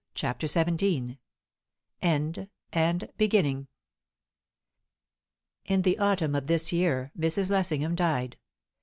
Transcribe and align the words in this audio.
CHAPTER 0.15 0.47
XVII 0.47 1.19
END 2.01 2.49
AND 2.73 3.09
BEGINNING 3.19 3.67
In 5.65 5.81
the 5.83 5.99
autumn 5.99 6.33
of 6.33 6.47
this 6.47 6.73
year, 6.73 7.11
Mrs. 7.15 7.51
Lessingham 7.51 7.93
died. 7.93 8.39